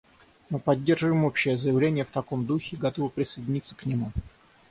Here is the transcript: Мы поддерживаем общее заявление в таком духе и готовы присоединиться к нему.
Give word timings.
Мы 0.49 0.57
поддерживаем 0.57 1.25
общее 1.25 1.57
заявление 1.59 2.05
в 2.05 2.11
таком 2.11 2.43
духе 2.47 2.75
и 2.75 2.79
готовы 2.79 3.11
присоединиться 3.11 3.75
к 3.75 3.85
нему. 3.85 4.11